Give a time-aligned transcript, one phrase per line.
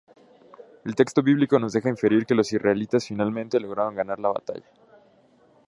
[0.83, 4.65] El texto bíblico nos deja inferir que los israelitas finalmente lograron ganar la batalla.